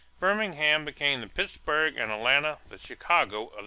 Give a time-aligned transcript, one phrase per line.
[0.19, 3.59] Birmingham became the Pittsburgh and Atlanta the Chicago of the South.